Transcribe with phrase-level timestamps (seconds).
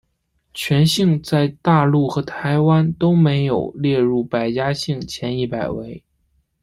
[0.55, 6.03] 全姓在大陆和台湾都没有列入百家姓前一百位。